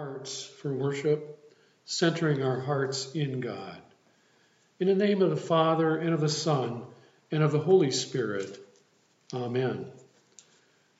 [0.00, 1.54] hearts for worship,
[1.84, 3.76] centering our hearts in God.
[4.78, 6.84] In the name of the Father, and of the Son,
[7.30, 8.58] and of the Holy Spirit.
[9.34, 9.84] Amen.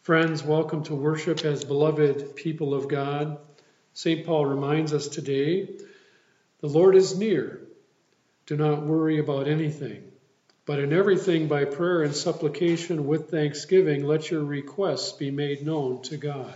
[0.02, 3.38] Friends, welcome to worship as beloved people of God.
[3.94, 4.26] St.
[4.26, 5.71] Paul reminds us today
[6.60, 7.58] the Lord is near.
[8.44, 10.03] Do not worry about anything,
[10.67, 16.02] but in everything by prayer and supplication with thanksgiving, let your requests be made known
[16.02, 16.55] to God.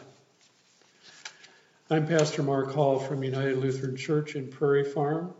[1.94, 5.32] I'm Pastor Mark Hall from United Lutheran Church in Prairie Farm.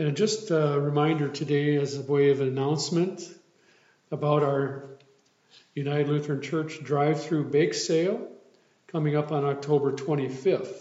[0.00, 3.22] And just a reminder today, as a way of an announcement,
[4.10, 4.98] about our
[5.76, 8.26] United Lutheran Church drive through bake sale
[8.88, 10.74] coming up on October 25th.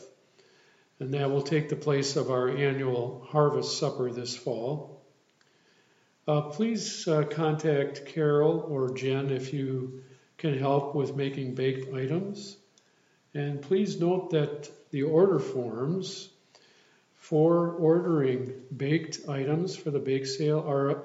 [1.00, 5.06] And that will take the place of our annual harvest supper this fall.
[6.28, 10.02] Uh, please uh, contact Carol or Jen if you
[10.40, 12.58] can help with making baked items.
[13.34, 16.30] And please note that the order forms
[17.16, 21.04] for ordering baked items for the bake sale are,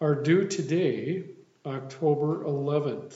[0.00, 1.24] are due today,
[1.66, 3.14] October 11th.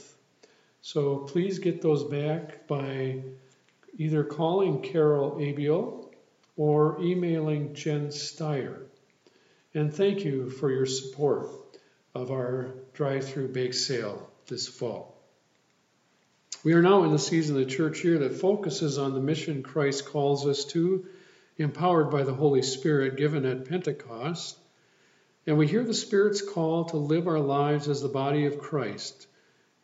[0.83, 3.23] So please get those back by
[3.97, 6.11] either calling Carol Abiel
[6.57, 8.83] or emailing Jen Steyer.
[9.75, 11.49] And thank you for your support
[12.15, 15.18] of our drive through bake sale this fall.
[16.65, 19.63] We are now in the season of the church year that focuses on the mission
[19.63, 21.07] Christ calls us to,
[21.57, 24.59] empowered by the Holy Spirit given at Pentecost.
[25.47, 29.29] And we hear the Spirit's call to live our lives as the body of Christ.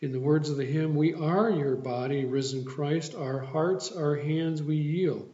[0.00, 4.16] In the words of the hymn, We are your body, risen Christ, our hearts, our
[4.16, 5.32] hands we yield,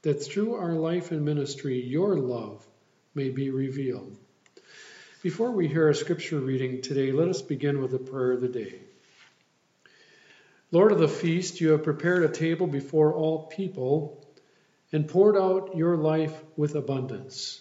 [0.00, 2.66] that through our life and ministry your love
[3.14, 4.16] may be revealed.
[5.22, 8.48] Before we hear our scripture reading today, let us begin with the prayer of the
[8.48, 8.80] day.
[10.72, 14.24] Lord of the feast, you have prepared a table before all people
[14.92, 17.60] and poured out your life with abundance.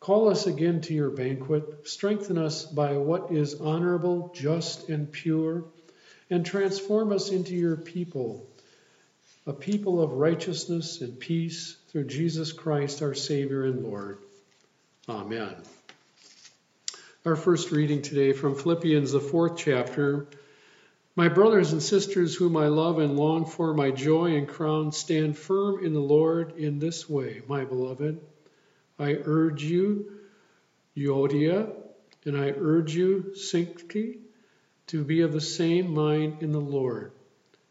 [0.00, 5.64] Call us again to your banquet, strengthen us by what is honorable, just, and pure,
[6.30, 8.46] and transform us into your people,
[9.46, 14.18] a people of righteousness and peace through Jesus Christ, our Savior and Lord.
[15.08, 15.54] Amen.
[17.26, 20.26] Our first reading today from Philippians, the fourth chapter
[21.16, 25.38] my brothers and sisters, whom I love and long for, my joy and crown, stand
[25.38, 28.20] firm in the Lord in this way, my beloved.
[28.98, 30.10] I urge you,
[30.96, 31.72] Euodia,
[32.24, 34.18] and I urge you, Syntyche,
[34.88, 37.12] to be of the same mind in the Lord.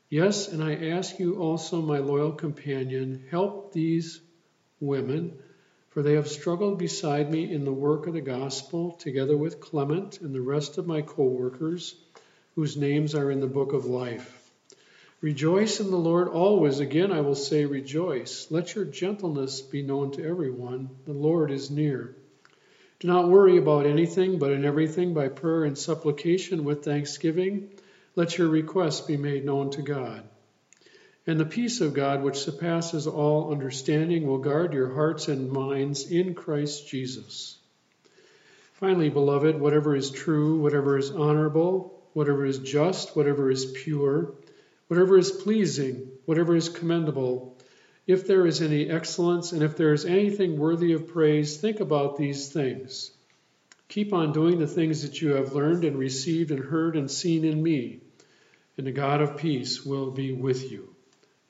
[0.09, 4.21] Yes, and I ask you also, my loyal companion, help these
[4.79, 5.33] women,
[5.89, 10.21] for they have struggled beside me in the work of the gospel, together with Clement
[10.21, 11.95] and the rest of my co workers
[12.55, 14.39] whose names are in the book of life.
[15.21, 16.79] Rejoice in the Lord always.
[16.79, 18.47] Again, I will say, rejoice.
[18.49, 20.89] Let your gentleness be known to everyone.
[21.05, 22.15] The Lord is near.
[22.99, 27.69] Do not worry about anything, but in everything, by prayer and supplication with thanksgiving,
[28.15, 30.23] let your requests be made known to God.
[31.25, 36.11] And the peace of God, which surpasses all understanding, will guard your hearts and minds
[36.11, 37.57] in Christ Jesus.
[38.73, 44.33] Finally, beloved, whatever is true, whatever is honorable, whatever is just, whatever is pure,
[44.87, 47.57] whatever is pleasing, whatever is commendable,
[48.05, 52.17] if there is any excellence and if there is anything worthy of praise, think about
[52.17, 53.11] these things.
[53.87, 57.45] Keep on doing the things that you have learned and received and heard and seen
[57.45, 57.99] in me,
[58.77, 60.93] and the God of peace will be with you.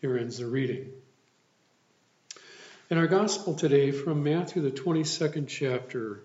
[0.02, 0.92] Here ends the reading.
[2.90, 6.24] In our gospel today, from Matthew, the 22nd chapter,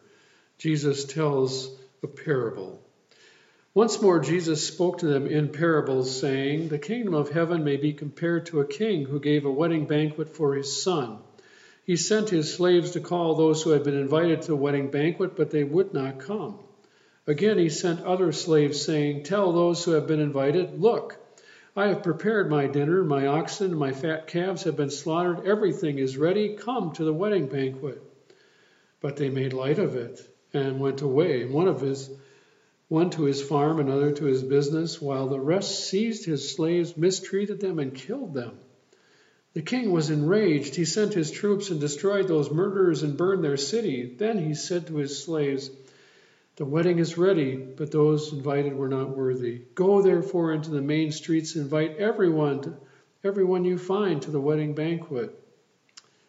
[0.59, 1.71] Jesus tells
[2.03, 2.83] a parable.
[3.79, 7.93] Once more, Jesus spoke to them in parables, saying, The kingdom of heaven may be
[7.93, 11.19] compared to a king who gave a wedding banquet for his son.
[11.85, 15.37] He sent his slaves to call those who had been invited to the wedding banquet,
[15.37, 16.59] but they would not come.
[17.25, 21.17] Again, he sent other slaves, saying, Tell those who have been invited, Look,
[21.77, 26.01] I have prepared my dinner, my oxen and my fat calves have been slaughtered, everything
[26.01, 28.03] is ready, come to the wedding banquet.
[29.01, 30.21] But they made light of it
[30.53, 31.45] and went away.
[31.45, 32.11] One of his
[32.89, 37.61] one to his farm, another to his business, while the rest seized his slaves, mistreated
[37.61, 38.53] them, and killed them.
[39.53, 40.75] The king was enraged.
[40.75, 44.15] He sent his troops and destroyed those murderers and burned their city.
[44.17, 45.71] Then he said to his slaves,
[46.57, 49.63] The wedding is ready, but those invited were not worthy.
[49.75, 52.77] Go therefore into the main streets, invite everyone,
[53.25, 55.35] everyone you find to the wedding banquet.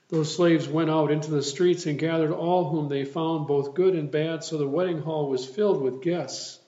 [0.10, 3.94] Those slaves went out into the streets and gathered all whom they found, both good
[3.94, 6.60] and bad, so the wedding hall was filled with guests.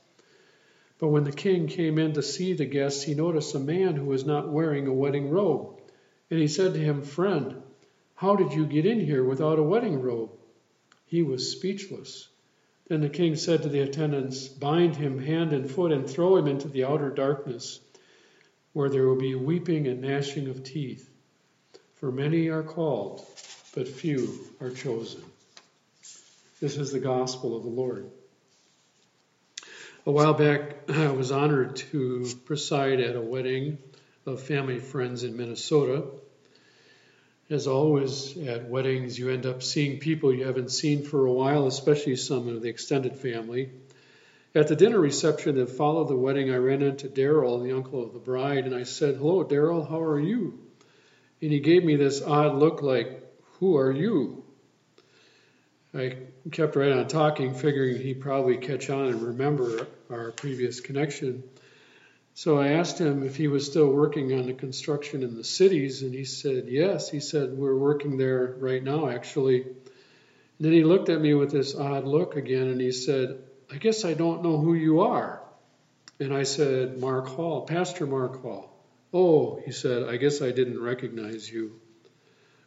[0.99, 4.05] But when the king came in to see the guests, he noticed a man who
[4.05, 5.81] was not wearing a wedding robe.
[6.29, 7.55] And he said to him, Friend,
[8.13, 10.29] how did you get in here without a wedding robe?
[11.07, 12.27] He was speechless.
[12.87, 16.47] Then the king said to the attendants, Bind him hand and foot and throw him
[16.47, 17.79] into the outer darkness,
[18.73, 21.10] where there will be weeping and gnashing of teeth.
[22.01, 23.23] For many are called,
[23.75, 25.21] but few are chosen.
[26.59, 28.09] This is the gospel of the Lord.
[30.07, 33.77] A while back, I was honored to preside at a wedding
[34.25, 36.05] of family friends in Minnesota.
[37.51, 41.67] As always, at weddings, you end up seeing people you haven't seen for a while,
[41.67, 43.69] especially some of the extended family.
[44.55, 48.13] At the dinner reception that followed the wedding, I ran into Daryl, the uncle of
[48.13, 50.70] the bride, and I said, Hello, Daryl, how are you?
[51.41, 53.23] And he gave me this odd look like,
[53.59, 54.43] Who are you?
[55.93, 56.17] I
[56.51, 61.43] kept right on talking, figuring he'd probably catch on and remember our previous connection.
[62.33, 66.01] So I asked him if he was still working on the construction in the cities,
[66.01, 67.09] and he said, Yes.
[67.09, 69.63] He said, We're working there right now, actually.
[69.63, 69.73] And
[70.59, 73.39] then he looked at me with this odd look again, and he said,
[73.71, 75.41] I guess I don't know who you are.
[76.19, 78.70] And I said, Mark Hall, Pastor Mark Hall.
[79.13, 81.79] Oh, he said, I guess I didn't recognize you.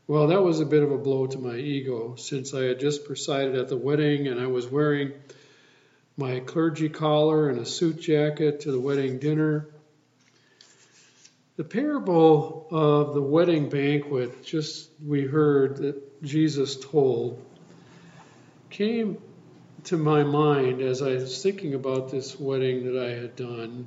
[0.06, 3.06] Well, that was a bit of a blow to my ego since I had just
[3.06, 5.12] presided at the wedding and I was wearing
[6.18, 9.68] my clergy collar and a suit jacket to the wedding dinner.
[11.56, 17.42] The parable of the wedding banquet, just we heard that Jesus told,
[18.68, 19.18] came
[19.84, 23.86] to my mind as I was thinking about this wedding that I had done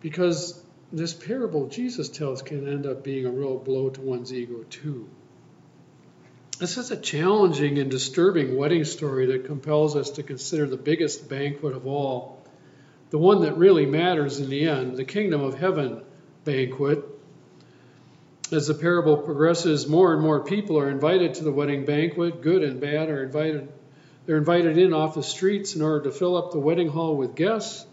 [0.00, 0.63] because
[0.96, 5.08] this parable Jesus tells can end up being a real blow to one's ego, too.
[6.58, 11.28] This is a challenging and disturbing wedding story that compels us to consider the biggest
[11.28, 12.46] banquet of all,
[13.10, 16.02] the one that really matters in the end, the kingdom of heaven
[16.44, 17.02] banquet.
[18.52, 22.40] As the parable progresses, more and more people are invited to the wedding banquet.
[22.40, 23.72] Good and bad are invited.
[24.26, 27.34] They're invited in off the streets in order to fill up the wedding hall with
[27.34, 27.84] guests.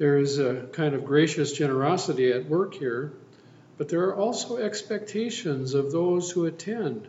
[0.00, 3.12] There is a kind of gracious generosity at work here,
[3.76, 7.06] but there are also expectations of those who attend,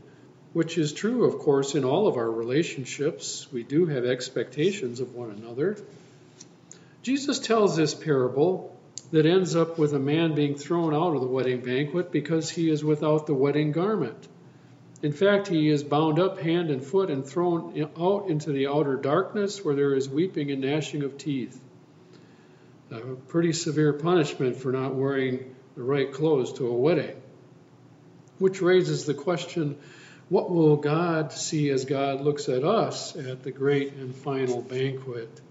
[0.52, 3.48] which is true, of course, in all of our relationships.
[3.50, 5.78] We do have expectations of one another.
[7.02, 8.78] Jesus tells this parable
[9.14, 12.70] that ends up with a man being thrown out of the wedding banquet because he
[12.70, 14.28] is without the wedding garment.
[15.02, 18.98] In fact, he is bound up hand and foot and thrown out into the outer
[18.98, 21.58] darkness where there is weeping and gnashing of teeth
[22.92, 27.16] a pretty severe punishment for not wearing the right clothes to a wedding.
[28.38, 29.78] Which raises the question
[30.30, 35.42] what will God see as God looks at us at the great and final banquet?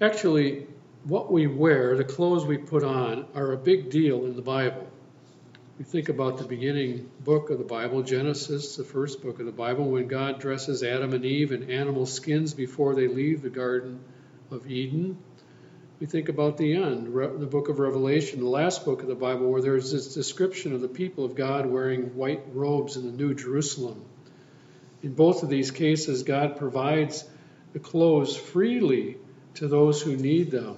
[0.00, 0.66] Actually,
[1.04, 4.88] what we wear, the clothes we put on, are a big deal in the Bible.
[5.78, 9.52] We think about the beginning book of the Bible, Genesis, the first book of the
[9.52, 14.00] Bible, when God dresses Adam and Eve in animal skins before they leave the Garden
[14.50, 15.18] of Eden
[16.00, 19.50] we think about the end, the book of Revelation, the last book of the Bible,
[19.50, 23.34] where there's this description of the people of God wearing white robes in the New
[23.34, 24.02] Jerusalem.
[25.02, 27.28] In both of these cases, God provides
[27.74, 29.18] the clothes freely
[29.56, 30.76] to those who need them.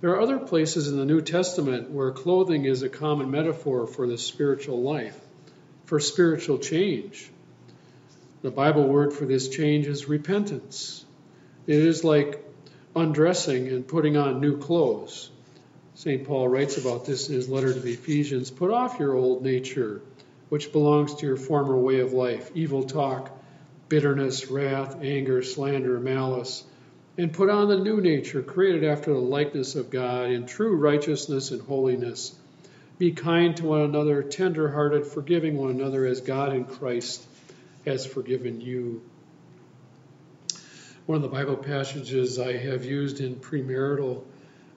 [0.00, 4.08] There are other places in the New Testament where clothing is a common metaphor for
[4.08, 5.18] the spiritual life,
[5.84, 7.30] for spiritual change.
[8.42, 11.04] The Bible word for this change is repentance.
[11.66, 12.44] It is like
[12.94, 15.30] undressing and putting on new clothes.
[15.94, 16.24] St.
[16.24, 20.02] Paul writes about this in his letter to the Ephesians Put off your old nature,
[20.48, 23.30] which belongs to your former way of life evil talk,
[23.88, 26.64] bitterness, wrath, anger, slander, malice,
[27.16, 31.50] and put on the new nature, created after the likeness of God in true righteousness
[31.50, 32.34] and holiness.
[32.98, 37.24] Be kind to one another, tender hearted, forgiving one another as God in Christ
[37.86, 39.02] has forgiven you.
[41.06, 44.22] One of the Bible passages I have used in premarital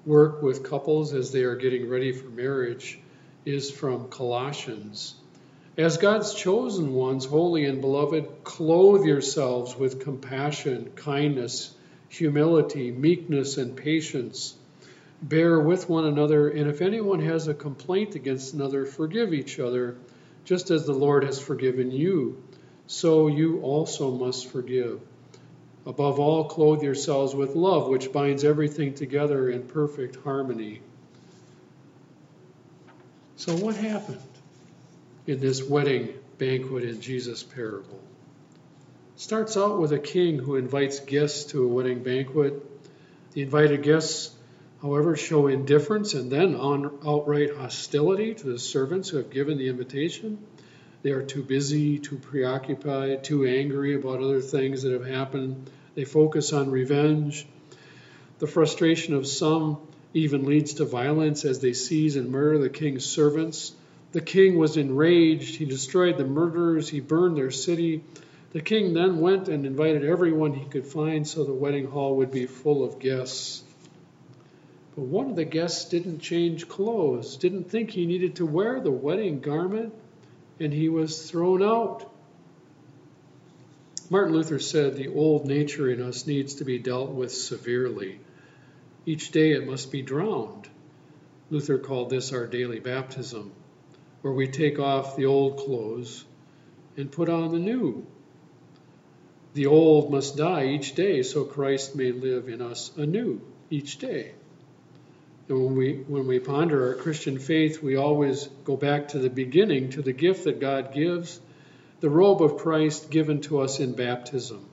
[0.05, 3.00] work with couples as they are getting ready for marriage
[3.46, 5.15] is from Colossians.
[5.77, 11.74] As God's chosen ones, holy and beloved, clothe yourselves with compassion, kindness,
[12.10, 14.53] humility, meekness, and patience.
[15.22, 19.96] Bear with one another, and if anyone has a complaint against another, forgive each other,
[20.43, 22.43] just as the Lord has forgiven you.
[22.86, 25.00] So you also must forgive.
[25.88, 30.82] Above all, clothe yourselves with love, which binds everything together in perfect harmony.
[33.38, 34.20] So, what happened
[35.25, 38.01] in this wedding banquet in Jesus' parable?
[39.15, 42.53] It starts out with a king who invites guests to a wedding banquet.
[43.32, 44.36] The invited guests
[44.82, 49.70] however, show indifference and then on outright hostility to the servants who have given the
[49.70, 50.38] invitation.
[51.01, 55.70] They are too busy, too preoccupied, too angry about other things that have happened.
[55.98, 57.48] They focus on revenge.
[58.38, 59.80] The frustration of some
[60.13, 63.72] even leads to violence as they seize and murder the king's servants.
[64.12, 65.56] The king was enraged.
[65.56, 66.88] He destroyed the murderers.
[66.88, 68.04] He burned their city.
[68.51, 72.30] The king then went and invited everyone he could find so the wedding hall would
[72.30, 73.63] be full of guests.
[74.94, 78.92] But one of the guests didn't change clothes, didn't think he needed to wear the
[78.92, 79.96] wedding garment,
[80.60, 82.08] and he was thrown out.
[84.09, 88.19] Martin Luther said the old nature in us needs to be dealt with severely.
[89.05, 90.69] Each day it must be drowned.
[91.49, 93.51] Luther called this our daily baptism,
[94.21, 96.23] where we take off the old clothes
[96.95, 98.05] and put on the new.
[99.53, 104.33] The old must die each day so Christ may live in us anew each day.
[105.49, 109.29] And when we when we ponder our Christian faith, we always go back to the
[109.29, 111.39] beginning, to the gift that God gives,
[112.00, 114.68] the robe of Christ given to us in baptism.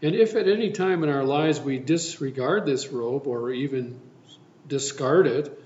[0.00, 4.00] And if at any time in our lives we disregard this robe or even
[4.66, 5.62] discard it,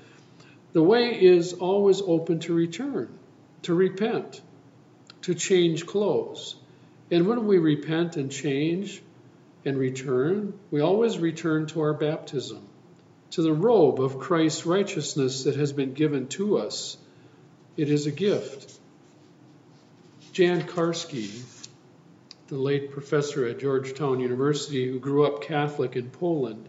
[0.72, 3.18] the way is always open to return,
[3.62, 4.42] to repent,
[5.22, 6.56] to change clothes.
[7.10, 9.00] And when we repent and change
[9.64, 12.68] and return, we always return to our baptism,
[13.30, 16.98] to the robe of Christ's righteousness that has been given to us.
[17.76, 18.75] It is a gift.
[20.36, 21.30] Jan Karski,
[22.48, 26.68] the late professor at Georgetown University who grew up Catholic in Poland,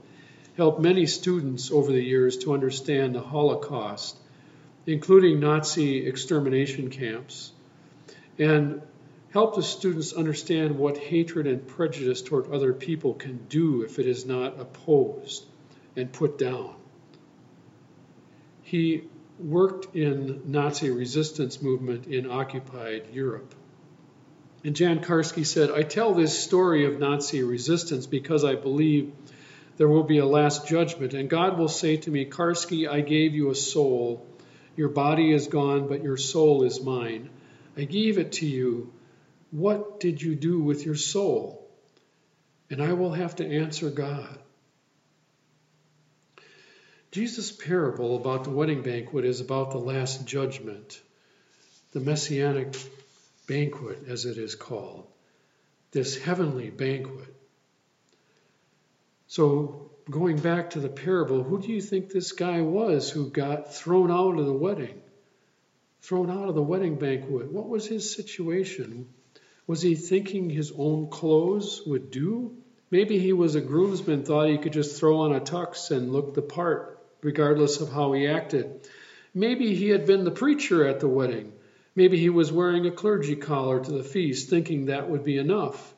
[0.56, 4.16] helped many students over the years to understand the Holocaust,
[4.86, 7.52] including Nazi extermination camps,
[8.40, 8.82] and
[9.32, 14.08] helped the students understand what hatred and prejudice toward other people can do if it
[14.08, 15.46] is not opposed
[15.98, 16.74] and put down.
[18.62, 19.10] He
[19.40, 23.54] worked in Nazi resistance movement in occupied Europe.
[24.64, 29.14] And Jan Karski said, I tell this story of Nazi resistance because I believe
[29.78, 33.36] there will be a last judgment, and God will say to me, Karski, I gave
[33.36, 34.26] you a soul.
[34.76, 37.30] Your body is gone, but your soul is mine.
[37.78, 38.92] I gave it to you.
[39.52, 41.70] What did you do with your soul?
[42.70, 44.40] And I will have to answer God.
[47.12, 51.02] Jesus' parable about the wedding banquet is about the last judgment,
[51.94, 52.76] the messianic
[53.48, 55.08] banquet, as it is called,
[55.92, 57.34] this heavenly banquet.
[59.28, 63.74] So, going back to the parable, who do you think this guy was who got
[63.74, 65.02] thrown out of the wedding?
[66.02, 67.52] Thrown out of the wedding banquet.
[67.52, 69.10] What was his situation?
[69.66, 72.56] Was he thinking his own clothes would do?
[72.90, 76.34] Maybe he was a groomsman, thought he could just throw on a tux and look
[76.34, 78.88] the part, regardless of how he acted.
[79.34, 81.52] Maybe he had been the preacher at the wedding.
[81.98, 85.96] Maybe he was wearing a clergy collar to the feast, thinking that would be enough.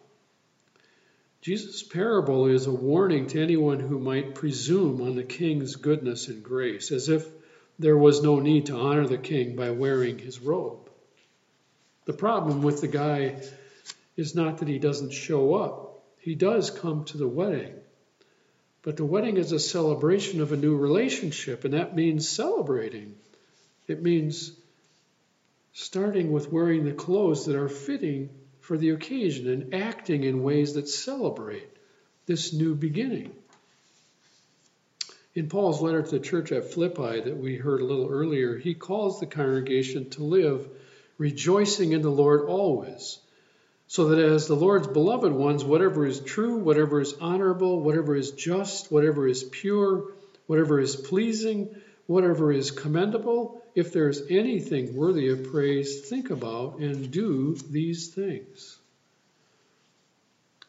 [1.42, 6.42] Jesus' parable is a warning to anyone who might presume on the king's goodness and
[6.42, 7.28] grace, as if
[7.80, 10.90] there was no need to honor the king by wearing his robe.
[12.06, 13.36] The problem with the guy
[14.16, 17.76] is not that he doesn't show up, he does come to the wedding.
[18.84, 23.16] But the wedding is a celebration of a new relationship, and that means celebrating.
[23.86, 24.54] It means
[25.74, 30.74] starting with wearing the clothes that are fitting for the occasion and acting in ways
[30.74, 31.68] that celebrate
[32.26, 33.32] this new beginning.
[35.36, 38.74] In Paul's letter to the church at Philippi that we heard a little earlier, he
[38.74, 40.68] calls the congregation to live
[41.18, 43.20] rejoicing in the Lord always.
[43.88, 48.32] So that as the Lord's beloved ones, whatever is true, whatever is honorable, whatever is
[48.32, 50.12] just, whatever is pure,
[50.46, 57.12] whatever is pleasing, whatever is commendable, if there's anything worthy of praise, think about and
[57.12, 58.78] do these things.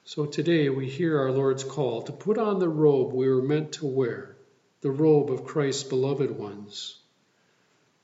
[0.05, 3.73] So today we hear our Lord's call to put on the robe we were meant
[3.75, 4.37] to wear,
[4.81, 6.99] the robe of Christ's beloved ones.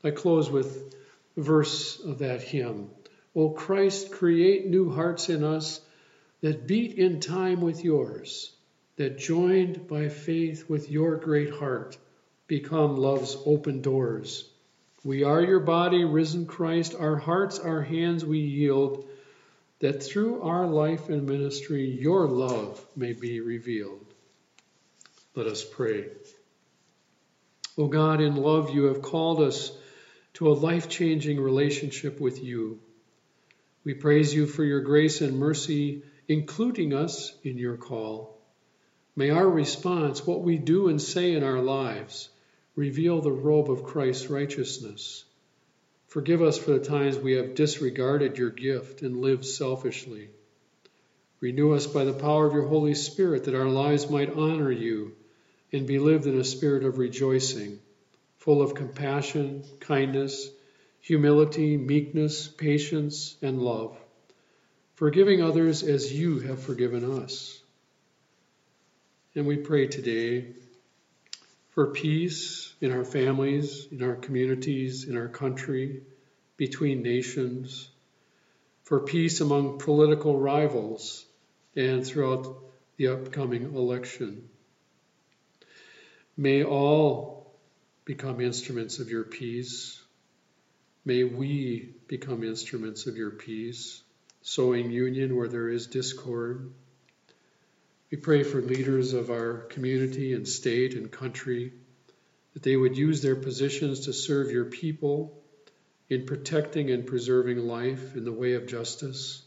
[0.05, 0.95] I close with
[1.37, 2.91] a verse of that hymn.
[3.35, 5.81] O Christ, create new hearts in us
[6.43, 8.53] that beat in time with yours,
[8.97, 11.99] that joined by faith with your great heart
[12.47, 14.49] become love's open doors.
[15.07, 19.09] We are your body, risen Christ, our hearts, our hands we yield,
[19.79, 24.05] that through our life and ministry your love may be revealed.
[25.37, 26.07] Let us pray.
[27.79, 29.71] O God, in love you have called us
[30.35, 32.81] to a life changing relationship with you.
[33.85, 38.41] We praise you for your grace and mercy, including us in your call.
[39.15, 42.29] May our response, what we do and say in our lives,
[42.77, 45.25] reveal the robe of Christ's righteousness.
[46.09, 50.29] Forgive us for the times we have disregarded your gift and lived selfishly.
[51.41, 55.17] Renew us by the power of your Holy Spirit that our lives might honor you
[55.73, 57.79] and be lived in a spirit of rejoicing,
[58.39, 60.49] full of compassion, kindness,
[61.01, 63.97] humility, meekness, patience, and love,
[64.95, 67.61] forgiving others as you have forgiven us.
[69.35, 70.55] And we pray today
[71.77, 76.01] for peace in our families, in our communities, in our country,
[76.57, 77.91] between nations,
[78.83, 81.27] for peace among political rivals
[81.77, 82.63] and throughout
[82.97, 84.49] the upcoming election.
[86.35, 87.55] May all
[88.07, 90.01] become instruments of your peace.
[91.05, 94.03] May we become instruments of your peace,
[94.41, 96.73] sowing union where there is discord.
[98.09, 101.73] We pray for leaders of our community and state and country
[102.55, 105.43] that they would use their positions to serve your people
[106.09, 109.43] in protecting and preserving life in the way of justice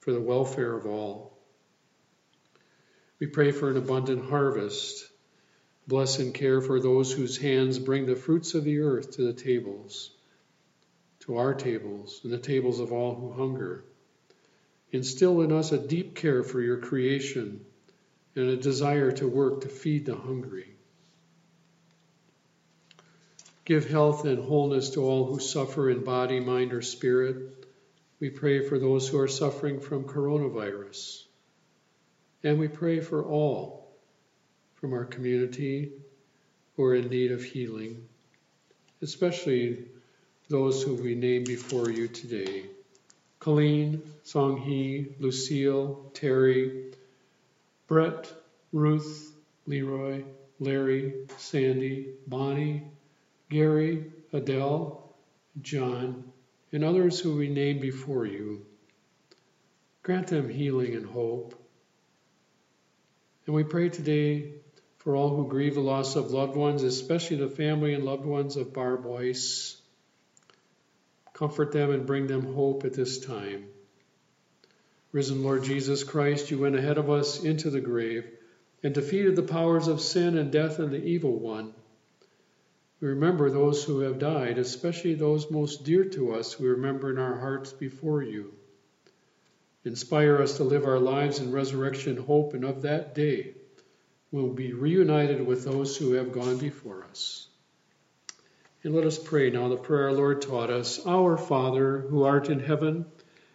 [0.00, 1.38] for the welfare of all.
[3.18, 5.08] We pray for an abundant harvest.
[5.88, 9.32] Bless and care for those whose hands bring the fruits of the earth to the
[9.32, 10.10] tables,
[11.20, 13.82] to our tables, and the tables of all who hunger.
[14.92, 17.64] Instill in us a deep care for your creation
[18.36, 20.74] and a desire to work to feed the hungry.
[23.64, 27.66] Give health and wholeness to all who suffer in body, mind, or spirit.
[28.20, 31.22] We pray for those who are suffering from coronavirus.
[32.42, 33.90] And we pray for all
[34.74, 35.92] from our community
[36.76, 38.06] who are in need of healing,
[39.00, 39.86] especially
[40.50, 42.64] those who we name before you today.
[43.38, 46.92] Colleen, Songhee, Lucille, Terry,
[47.86, 48.32] Brett,
[48.72, 49.34] Ruth,
[49.66, 50.24] Leroy,
[50.58, 52.84] Larry, Sandy, Bonnie,
[53.50, 55.14] Gary, Adele,
[55.60, 56.24] John,
[56.72, 58.64] and others who we name before you.
[60.02, 61.54] Grant them healing and hope.
[63.46, 64.54] And we pray today
[64.98, 68.56] for all who grieve the loss of loved ones, especially the family and loved ones
[68.56, 69.80] of Barb Weiss.
[71.34, 73.66] Comfort them and bring them hope at this time.
[75.14, 78.28] Risen Lord Jesus Christ, you went ahead of us into the grave
[78.82, 81.72] and defeated the powers of sin and death and the evil one.
[83.00, 87.20] We remember those who have died, especially those most dear to us, we remember in
[87.20, 88.54] our hearts before you.
[89.84, 93.54] Inspire us to live our lives in resurrection hope, and of that day
[94.32, 97.46] we'll be reunited with those who have gone before us.
[98.82, 102.50] And let us pray now the prayer our Lord taught us Our Father, who art
[102.50, 103.06] in heaven,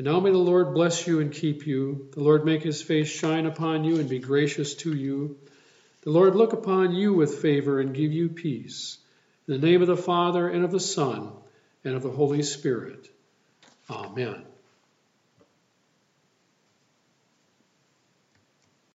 [0.00, 2.08] And now may the Lord bless you and keep you.
[2.12, 5.36] The Lord make his face shine upon you and be gracious to you.
[6.00, 8.96] The Lord look upon you with favor and give you peace.
[9.46, 11.32] In the name of the Father, and of the Son,
[11.84, 13.10] and of the Holy Spirit.
[13.90, 14.42] Amen.